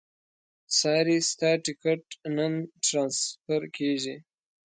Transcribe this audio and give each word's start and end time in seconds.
ساري 0.77 1.17
ستا 1.29 1.51
ټیکټ 1.65 2.03
نه 2.35 2.45
ټرانسفر 2.85 3.61
کېږي. 3.77 4.15